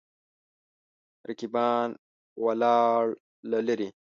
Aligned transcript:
رقیبان 1.29 1.89
ولاړ 2.43 3.01
له 3.49 3.59
لرې. 3.67 3.89